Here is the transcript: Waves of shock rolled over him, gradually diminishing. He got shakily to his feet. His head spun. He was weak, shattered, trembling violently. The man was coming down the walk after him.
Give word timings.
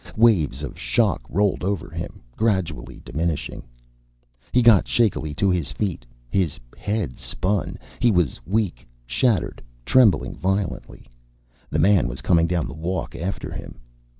Waves 0.17 0.63
of 0.63 0.79
shock 0.79 1.21
rolled 1.29 1.63
over 1.63 1.87
him, 1.91 2.23
gradually 2.35 3.03
diminishing. 3.05 3.65
He 4.51 4.63
got 4.63 4.87
shakily 4.87 5.31
to 5.35 5.51
his 5.51 5.71
feet. 5.71 6.07
His 6.27 6.59
head 6.75 7.19
spun. 7.19 7.77
He 7.99 8.09
was 8.09 8.39
weak, 8.47 8.87
shattered, 9.05 9.61
trembling 9.85 10.33
violently. 10.37 11.05
The 11.69 11.77
man 11.77 12.07
was 12.07 12.23
coming 12.23 12.47
down 12.47 12.67
the 12.67 12.73
walk 12.73 13.15
after 13.15 13.51
him. 13.51 13.77